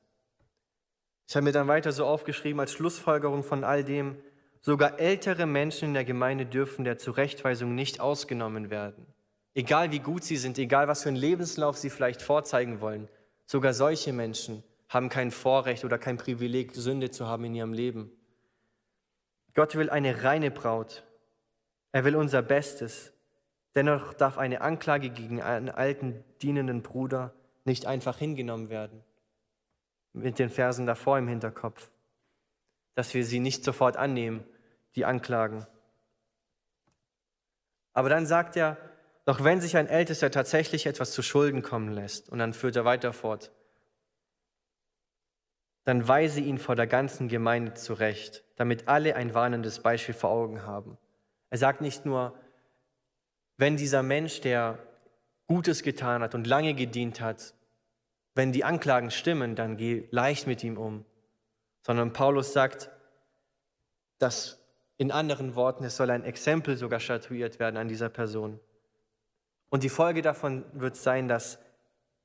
[1.27, 4.17] Ich habe mir dann weiter so aufgeschrieben als Schlussfolgerung von all dem,
[4.61, 9.05] sogar ältere Menschen in der Gemeinde dürfen der Zurechtweisung nicht ausgenommen werden.
[9.53, 13.07] Egal wie gut sie sind, egal was für einen Lebenslauf sie vielleicht vorzeigen wollen,
[13.45, 18.11] sogar solche Menschen haben kein Vorrecht oder kein Privileg, Sünde zu haben in ihrem Leben.
[19.53, 21.03] Gott will eine reine Braut.
[21.91, 23.11] Er will unser Bestes.
[23.73, 27.33] Dennoch darf eine Anklage gegen einen alten dienenden Bruder
[27.65, 29.03] nicht einfach hingenommen werden.
[30.13, 31.89] Mit den Versen davor im Hinterkopf.
[32.97, 34.43] Dass wir sie nicht sofort annehmen,
[34.95, 35.67] die Anklagen.
[37.93, 38.75] Aber dann sagt er,
[39.25, 42.85] doch wenn sich ein Ältester tatsächlich etwas zu Schulden kommen lässt, und dann führt er
[42.85, 43.51] weiter fort,
[45.83, 50.63] dann weise ihn vor der ganzen Gemeinde zurecht, damit alle ein warnendes Beispiel vor Augen
[50.63, 50.97] haben.
[51.51, 52.33] Er sagt nicht nur,
[53.57, 54.79] wenn dieser Mensch, der
[55.45, 57.53] Gutes getan hat und lange gedient hat,
[58.33, 61.05] wenn die Anklagen stimmen, dann geh leicht mit ihm um,
[61.87, 62.91] sondern Paulus sagt,
[64.19, 64.59] dass
[64.97, 68.59] in anderen Worten, es soll ein Exempel sogar statuiert werden an dieser Person.
[69.69, 71.59] Und die Folge davon wird sein, dass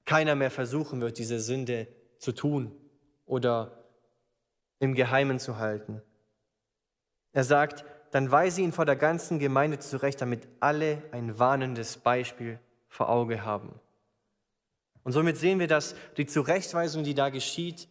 [0.05, 1.87] keiner mehr versuchen wird, diese Sünde
[2.19, 2.75] zu tun
[3.25, 3.85] oder
[4.81, 6.03] im Geheimen zu halten.
[7.31, 12.59] Er sagt, dann weise ihn vor der ganzen Gemeinde zurecht, damit alle ein warnendes Beispiel
[12.89, 13.79] vor Auge haben.
[15.05, 17.87] Und somit sehen wir, dass die Zurechtweisung, die da geschieht,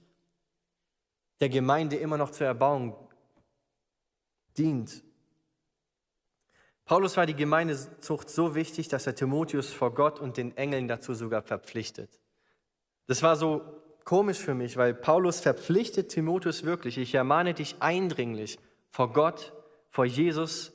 [1.42, 2.96] der Gemeinde immer noch zur Erbauung
[4.58, 5.04] dient.
[6.86, 11.14] Paulus war die Gemeindezucht so wichtig, dass er Timotheus vor Gott und den Engeln dazu
[11.14, 12.20] sogar verpflichtet.
[13.08, 13.62] Das war so
[14.04, 19.54] komisch für mich, weil Paulus verpflichtet Timotheus wirklich, ich ermahne dich eindringlich vor Gott,
[19.90, 20.74] vor Jesus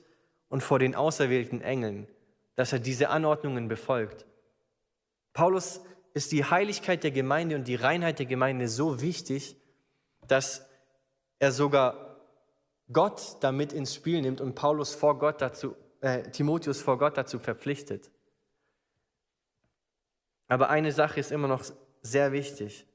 [0.49, 2.09] und vor den auserwählten Engeln,
[2.55, 4.27] dass er diese Anordnungen befolgt.
[5.33, 5.83] Paulus
[6.15, 9.57] ist die Heiligkeit der Gemeinde und die Reinheit der Gemeinde so wichtig,
[10.29, 10.67] dass
[11.39, 12.17] er sogar
[12.93, 17.39] Gott damit ins Spiel nimmt und Paulus vor Gott dazu, äh, Timotheus vor Gott dazu
[17.39, 18.11] verpflichtet.
[20.49, 21.65] Aber eine Sache ist immer noch
[22.03, 22.87] sehr wichtig.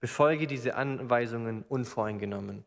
[0.00, 2.64] Befolge diese Anweisungen unvoreingenommen.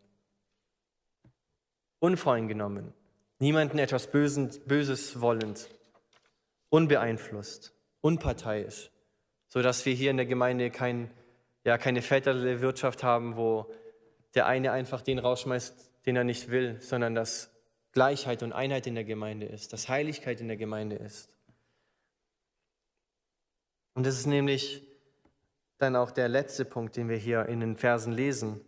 [1.99, 2.93] Unvoreingenommen.
[3.39, 5.69] Niemanden etwas Böses wollend.
[6.69, 7.73] Unbeeinflusst.
[8.01, 8.91] Unparteiisch.
[9.47, 11.09] Sodass wir hier in der Gemeinde kein,
[11.63, 13.71] ja, keine väterliche Wirtschaft haben, wo
[14.35, 17.51] der eine einfach den rausschmeißt, den er nicht will, sondern dass
[17.91, 21.29] Gleichheit und Einheit in der Gemeinde ist, dass Heiligkeit in der Gemeinde ist.
[23.93, 24.87] Und das ist nämlich
[25.77, 28.61] dann auch der letzte Punkt, den wir hier in den Versen lesen.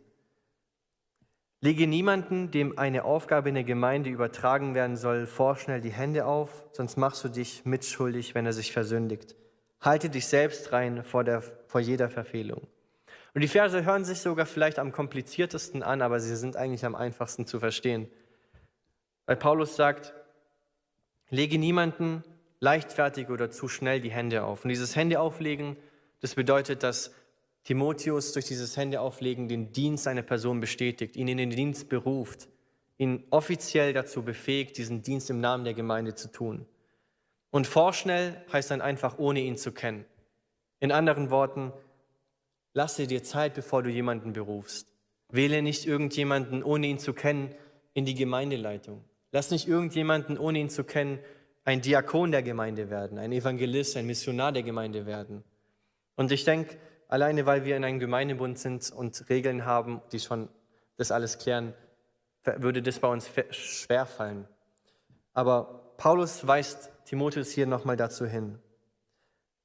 [1.62, 6.68] Lege niemanden, dem eine Aufgabe in der Gemeinde übertragen werden soll, vorschnell die Hände auf,
[6.74, 9.36] sonst machst du dich mitschuldig, wenn er sich versündigt.
[9.80, 12.68] Halte dich selbst rein vor, der, vor jeder Verfehlung.
[13.34, 16.96] Und die Verse hören sich sogar vielleicht am kompliziertesten an, aber sie sind eigentlich am
[16.96, 18.08] einfachsten zu verstehen.
[19.26, 20.14] Weil Paulus sagt,
[21.30, 22.24] lege niemanden
[22.60, 24.64] leichtfertig oder zu schnell die Hände auf.
[24.64, 25.78] Und dieses Händeauflegen,
[26.22, 27.12] das bedeutet, dass
[27.64, 32.48] Timotheus durch dieses Händeauflegen den Dienst einer Person bestätigt, ihn in den Dienst beruft,
[32.98, 36.66] ihn offiziell dazu befähigt, diesen Dienst im Namen der Gemeinde zu tun.
[37.52, 40.06] Und vorschnell heißt dann einfach, ohne ihn zu kennen.
[40.80, 41.72] In anderen Worten,
[42.74, 44.88] lasse dir Zeit, bevor du jemanden berufst.
[45.30, 47.56] Wähle nicht irgendjemanden, ohne ihn zu kennen,
[47.94, 49.04] in die Gemeindeleitung.
[49.32, 51.20] Lass nicht irgendjemanden, ohne ihn zu kennen,
[51.66, 55.44] ein Diakon der Gemeinde werden, ein Evangelist, ein Missionar der Gemeinde werden.
[56.16, 60.50] Und ich denke, alleine weil wir in einem Gemeindebund sind und Regeln haben, die schon
[60.98, 61.74] das alles klären,
[62.44, 64.48] würde das bei uns schwer fallen.
[65.34, 68.60] Aber Paulus weist Timotheus hier nochmal dazu hin.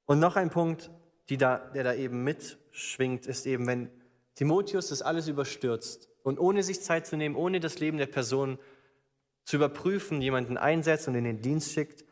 [0.06, 0.90] Und noch ein Punkt,
[1.36, 3.90] da, der da eben mitschwingt, ist eben, wenn
[4.34, 8.58] Timotheus das alles überstürzt und ohne sich Zeit zu nehmen, ohne das Leben der Person
[9.44, 12.04] zu überprüfen, jemanden einsetzt und in den Dienst schickt,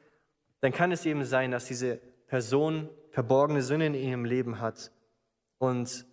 [0.61, 4.91] dann kann es eben sein, dass diese Person verborgene Sünde in ihrem Leben hat
[5.59, 6.07] und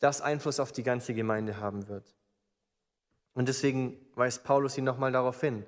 [0.00, 2.14] das Einfluss auf die ganze Gemeinde haben wird.
[3.34, 5.64] Und deswegen weist Paulus ihn nochmal darauf hin.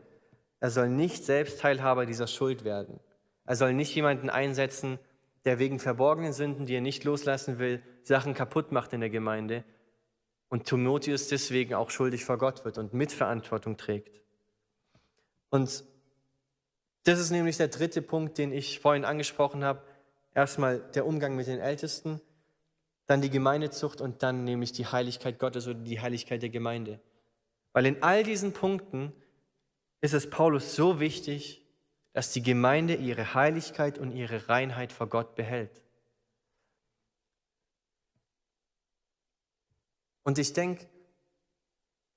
[0.61, 3.01] Er soll nicht selbst Teilhaber dieser Schuld werden.
[3.45, 4.99] Er soll nicht jemanden einsetzen,
[5.45, 9.65] der wegen verborgenen Sünden, die er nicht loslassen will, Sachen kaputt macht in der Gemeinde
[10.49, 14.23] und Timotheus deswegen auch schuldig vor Gott wird und Mitverantwortung trägt.
[15.51, 15.85] Und
[17.05, 19.83] das ist nämlich der dritte Punkt, den ich vorhin angesprochen habe.
[20.35, 22.21] Erstmal der Umgang mit den Ältesten,
[23.07, 27.01] dann die Gemeindezucht und dann nämlich die Heiligkeit Gottes oder die Heiligkeit der Gemeinde.
[27.73, 29.13] Weil in all diesen Punkten
[30.01, 31.64] ist es Paulus so wichtig,
[32.15, 35.83] dass die Gemeinde ihre Heiligkeit und ihre Reinheit vor Gott behält.
[40.23, 40.87] Und ich denke,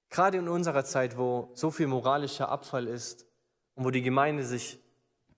[0.09, 3.25] gerade in unserer Zeit, wo so viel moralischer Abfall ist
[3.73, 4.79] und wo die Gemeinde sich,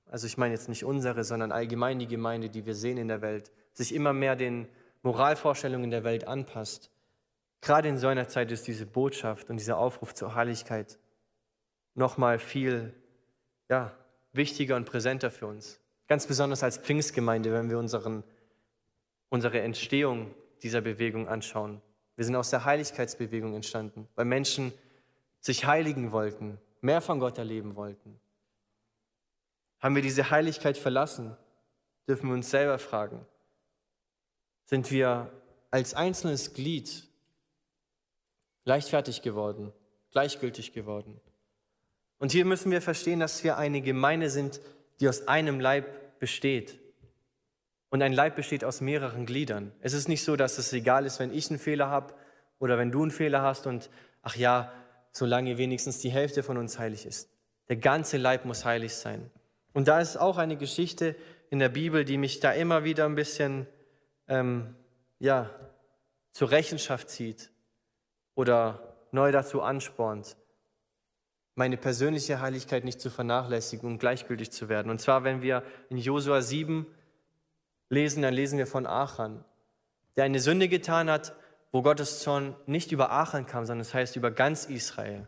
[0.06, 3.22] also ich meine jetzt nicht unsere, sondern allgemein die Gemeinde, die wir sehen in der
[3.22, 4.67] Welt, sich immer mehr den
[5.04, 6.91] Moralvorstellungen der Welt anpasst,
[7.62, 11.00] gerade in so einer Zeit ist diese Botschaft und dieser Aufruf zur Heiligkeit
[11.95, 12.93] nochmal viel
[13.69, 13.95] ja,
[14.39, 15.80] wichtiger und präsenter für uns.
[16.08, 18.23] Ganz besonders als Pfingstgemeinde, wenn wir unseren,
[19.28, 21.82] unsere Entstehung dieser Bewegung anschauen.
[22.15, 24.73] Wir sind aus der Heiligkeitsbewegung entstanden, weil Menschen
[25.39, 28.19] sich heiligen wollten, mehr von Gott erleben wollten.
[29.80, 31.36] Haben wir diese Heiligkeit verlassen,
[32.08, 33.25] dürfen wir uns selber fragen,
[34.65, 35.32] sind wir
[35.69, 37.08] als einzelnes Glied
[38.63, 39.73] leichtfertig geworden,
[40.12, 41.19] gleichgültig geworden.
[42.19, 44.62] Und hier müssen wir verstehen, dass wir eine Gemeinde sind,
[44.99, 46.77] die aus einem Leib besteht.
[47.89, 49.71] Und ein Leib besteht aus mehreren Gliedern.
[49.79, 52.13] Es ist nicht so, dass es egal ist, wenn ich einen Fehler habe
[52.60, 53.89] oder wenn du einen Fehler hast und
[54.21, 54.71] ach ja,
[55.12, 57.29] solange wenigstens die Hälfte von uns heilig ist.
[57.69, 59.32] Der ganze Leib muss heilig sein.
[59.73, 61.15] Und da ist auch eine Geschichte
[61.49, 63.65] in der Bibel, die mich da immer wieder ein bisschen
[64.27, 64.75] ähm,
[65.19, 65.49] ja,
[66.32, 67.49] zur Rechenschaft zieht
[68.36, 70.36] oder neu dazu anspornt
[71.60, 74.89] meine persönliche Heiligkeit nicht zu vernachlässigen und gleichgültig zu werden.
[74.89, 76.88] Und zwar, wenn wir in Josua 7
[77.89, 79.43] lesen, dann lesen wir von Achan,
[80.15, 81.36] der eine Sünde getan hat,
[81.74, 85.28] wo Gottes Zorn nicht über Achan kam, sondern es das heißt über ganz Israel.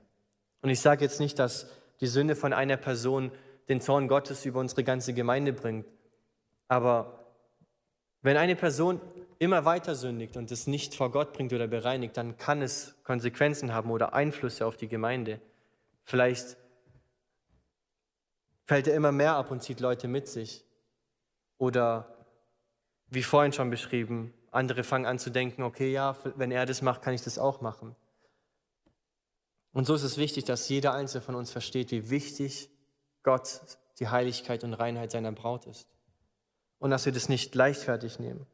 [0.62, 3.34] Und ich sage jetzt nicht, dass die Sünde von einer Person
[3.68, 5.86] den Zorn Gottes über unsere ganze Gemeinde bringt.
[6.70, 7.26] Aber
[8.22, 9.02] wenn eine Person
[9.38, 13.74] immer weiter sündigt und es nicht vor Gott bringt oder bereinigt, dann kann es Konsequenzen
[13.74, 15.42] haben oder Einflüsse auf die Gemeinde.
[16.04, 16.58] Vielleicht
[18.66, 20.66] fällt er immer mehr ab und zieht Leute mit sich.
[21.58, 22.26] Oder
[23.08, 27.02] wie vorhin schon beschrieben, andere fangen an zu denken, okay, ja, wenn er das macht,
[27.02, 27.96] kann ich das auch machen.
[29.74, 32.70] Und so ist es wichtig, dass jeder Einzelne von uns versteht, wie wichtig
[33.24, 33.62] Gott
[34.00, 35.88] die Heiligkeit und Reinheit seiner Braut ist.
[36.80, 38.46] Und dass wir das nicht leichtfertig nehmen.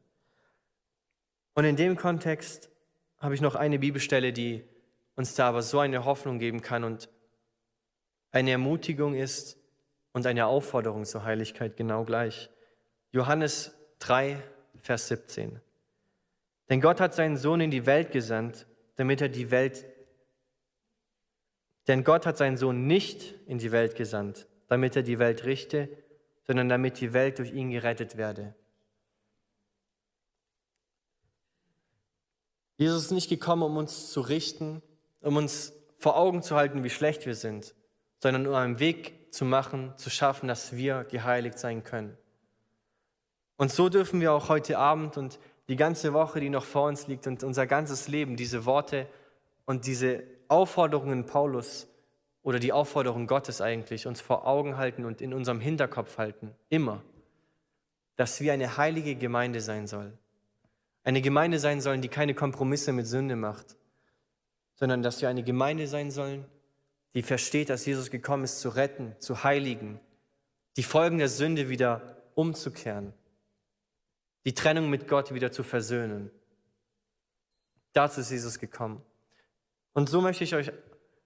[1.54, 2.70] Und in dem Kontext
[3.18, 4.64] habe ich noch eine Bibelstelle, die
[5.16, 7.08] uns da aber so eine Hoffnung geben kann und
[8.30, 9.58] eine Ermutigung ist
[10.12, 12.50] und eine Aufforderung zur Heiligkeit genau gleich.
[13.12, 14.42] Johannes 3,
[14.82, 15.60] Vers 17.
[16.68, 19.86] Denn Gott hat seinen Sohn in die Welt gesandt, damit er die Welt
[21.86, 25.88] Denn Gott hat seinen Sohn nicht in die Welt gesandt, damit er die Welt richte,
[26.46, 28.54] sondern damit die Welt durch ihn gerettet werde.
[32.76, 34.82] Jesus ist nicht gekommen, um uns zu richten,
[35.20, 37.74] um uns vor Augen zu halten, wie schlecht wir sind,
[38.20, 42.16] sondern um einen Weg zu machen, zu schaffen, dass wir geheiligt sein können.
[43.56, 47.06] Und so dürfen wir auch heute Abend und die ganze Woche, die noch vor uns
[47.06, 49.06] liegt und unser ganzes Leben, diese Worte
[49.66, 51.88] und diese Aufforderungen Paulus
[52.42, 57.02] oder die Aufforderung Gottes eigentlich uns vor Augen halten und in unserem Hinterkopf halten, immer,
[58.16, 60.16] dass wir eine heilige Gemeinde sein sollen.
[61.04, 63.76] Eine Gemeinde sein sollen, die keine Kompromisse mit Sünde macht,
[64.74, 66.46] sondern dass wir eine Gemeinde sein sollen,
[67.14, 70.00] die versteht, dass Jesus gekommen ist, zu retten, zu heiligen,
[70.76, 73.12] die Folgen der Sünde wieder umzukehren
[74.48, 76.30] die Trennung mit Gott wieder zu versöhnen.
[77.92, 79.02] Dazu ist Jesus gekommen.
[79.92, 80.72] Und so möchte ich euch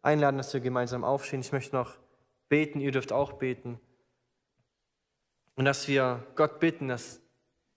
[0.02, 1.40] einladen, dass wir gemeinsam aufstehen.
[1.40, 1.98] Ich möchte noch
[2.48, 3.78] beten, ihr dürft auch beten.
[5.54, 7.20] Und dass wir Gott bitten, dass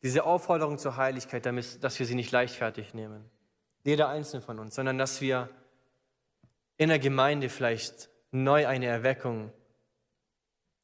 [0.02, 3.30] diese Aufforderung zur Heiligkeit, dass wir sie nicht leichtfertig nehmen.
[3.84, 5.50] Jeder einzelne von uns, sondern dass wir
[6.78, 9.52] in der Gemeinde vielleicht neu eine Erweckung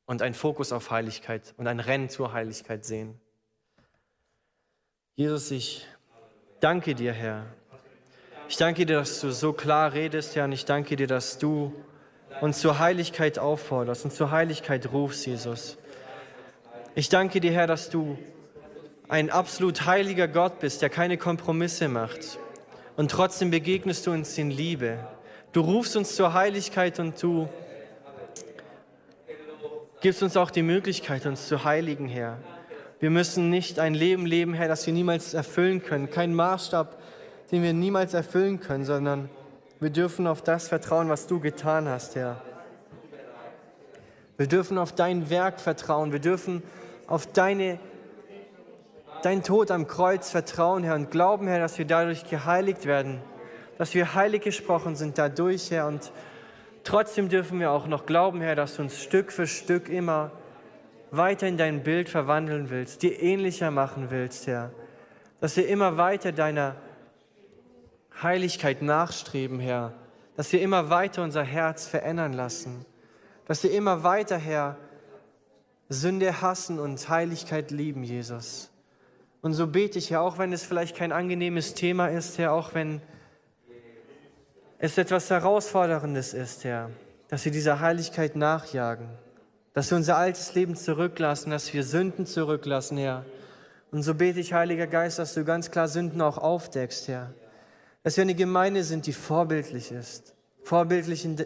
[0.05, 3.19] und einen Fokus auf Heiligkeit und ein Rennen zur Heiligkeit sehen.
[5.15, 5.85] Jesus, ich
[6.59, 7.45] danke dir, Herr.
[8.47, 11.73] Ich danke dir, dass du so klar redest, Herr, und ich danke dir, dass du
[12.41, 15.77] uns zur Heiligkeit aufforderst und zur Heiligkeit rufst, Jesus.
[16.95, 18.17] Ich danke dir, Herr, dass du
[19.07, 22.39] ein absolut heiliger Gott bist, der keine Kompromisse macht.
[22.95, 24.97] Und trotzdem begegnest du uns in Liebe.
[25.53, 27.49] Du rufst uns zur Heiligkeit und du
[29.99, 32.37] gibst uns auch die Möglichkeit, uns zu heiligen, Herr.
[33.01, 36.09] Wir müssen nicht ein Leben leben, Herr, das wir niemals erfüllen können.
[36.09, 36.97] Kein Maßstab,
[37.51, 39.29] den wir niemals erfüllen können, sondern
[39.81, 42.41] wir dürfen auf das vertrauen, was du getan hast, Herr.
[44.37, 46.13] Wir dürfen auf dein Werk vertrauen.
[46.13, 46.63] Wir dürfen
[47.07, 47.77] auf deine,
[49.21, 53.19] dein Tod am Kreuz vertrauen, Herr, und glauben, Herr, dass wir dadurch geheiligt werden,
[53.81, 55.87] dass wir heilig gesprochen sind dadurch, Herr.
[55.87, 56.11] Und
[56.83, 60.29] trotzdem dürfen wir auch noch glauben, Herr, dass du uns Stück für Stück immer
[61.09, 64.71] weiter in dein Bild verwandeln willst, dir ähnlicher machen willst, Herr.
[65.39, 66.75] Dass wir immer weiter deiner
[68.21, 69.93] Heiligkeit nachstreben, Herr.
[70.37, 72.85] Dass wir immer weiter unser Herz verändern lassen.
[73.47, 74.77] Dass wir immer weiter, Herr,
[75.89, 78.69] Sünde hassen und Heiligkeit lieben, Jesus.
[79.41, 82.75] Und so bete ich, Herr, auch wenn es vielleicht kein angenehmes Thema ist, Herr, auch
[82.75, 83.01] wenn
[84.81, 86.89] es etwas Herausforderndes ist, Herr,
[87.29, 89.09] dass wir dieser Heiligkeit nachjagen
[89.73, 93.25] dass wir unser altes Leben zurücklassen, dass wir Sünden zurücklassen, Herr.
[93.91, 97.33] Und so bete ich, Heiliger Geist, dass du ganz klar Sünden auch aufdeckst, Herr.
[98.03, 100.35] Dass wir eine Gemeinde sind, die vorbildlich ist.
[100.63, 101.37] Vorbildlich in,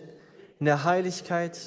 [0.59, 1.57] der Heiligkeit,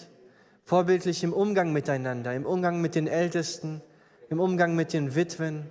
[0.65, 3.81] vorbildlich im Umgang miteinander, im Umgang mit den Ältesten,
[4.29, 5.67] im Umgang mit den Witwen.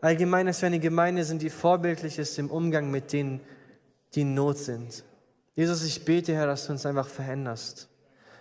[0.00, 3.40] Allgemein, dass wir eine Gemeinde sind, die vorbildlich ist im Umgang mit denen,
[4.14, 5.04] die in Not sind.
[5.54, 7.88] Jesus, ich bete, Herr, dass du uns einfach veränderst.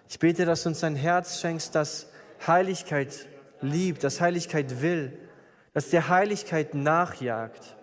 [0.07, 2.07] Ich bete, dass du uns ein Herz schenkst, das
[2.45, 3.27] Heiligkeit
[3.61, 5.17] liebt, das Heiligkeit will,
[5.73, 7.75] dass der Heiligkeit nachjagt,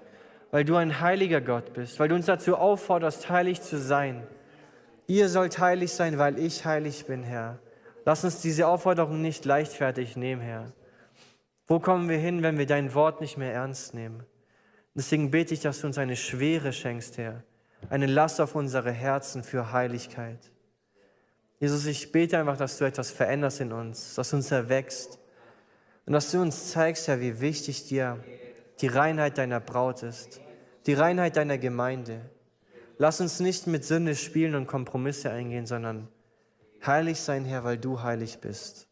[0.51, 4.27] weil du ein heiliger Gott bist, weil du uns dazu aufforderst, heilig zu sein.
[5.07, 7.59] Ihr sollt heilig sein, weil ich heilig bin, Herr.
[8.05, 10.73] Lass uns diese Aufforderung nicht leichtfertig nehmen, Herr.
[11.67, 14.25] Wo kommen wir hin, wenn wir dein Wort nicht mehr ernst nehmen?
[14.95, 17.43] Deswegen bete ich, dass du uns eine Schwere schenkst, Herr,
[17.91, 20.51] eine Last auf unsere Herzen für Heiligkeit.
[21.59, 25.19] Jesus, ich bete einfach, dass du etwas veränderst in uns, dass du uns erwächst
[26.05, 28.23] und dass du uns zeigst, Herr, wie wichtig dir
[28.81, 30.41] die Reinheit deiner Braut ist,
[30.87, 32.21] die Reinheit deiner Gemeinde.
[32.99, 36.09] Lass uns nicht mit Sünde spielen und Kompromisse eingehen, sondern
[36.85, 38.89] heilig sein, Herr, weil du heilig bist.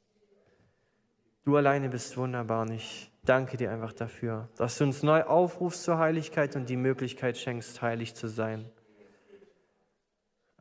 [1.44, 5.82] Du alleine bist wunderbar und ich danke dir einfach dafür, dass du uns neu aufrufst
[5.82, 8.70] zur Heiligkeit und die Möglichkeit schenkst, heilig zu sein.